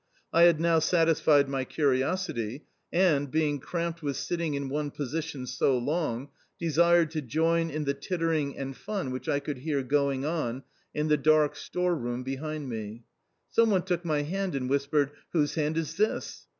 I 0.33 0.41
had 0.45 0.59
now 0.59 0.79
satisfied 0.79 1.47
my 1.47 1.63
curiosity, 1.63 2.65
and, 2.91 3.29
being 3.29 3.59
cramped 3.59 4.01
with 4.01 4.17
sitting 4.17 4.55
in 4.55 4.67
one 4.67 4.89
position 4.89 5.45
so 5.45 5.77
long, 5.77 6.29
desired 6.57 7.11
to 7.11 7.21
join 7.21 7.69
in 7.69 7.83
the 7.83 7.93
tittering 7.93 8.57
and 8.57 8.75
fun 8.75 9.11
which 9.11 9.29
I 9.29 9.39
could 9.39 9.59
hear 9.59 9.83
going 9.83 10.25
on 10.25 10.63
in 10.95 11.07
the 11.07 11.17
dark 11.17 11.55
store 11.55 11.93
room 11.95 12.23
behind 12.23 12.67
me. 12.67 13.03
Some 13.51 13.69
one 13.69 13.83
took 13.83 14.03
my 14.03 14.23
hand 14.23 14.55
and 14.55 14.67
whispered, 14.67 15.11
"Whose 15.33 15.53
hand 15.53 15.77
is 15.77 15.95
this?" 15.97 16.47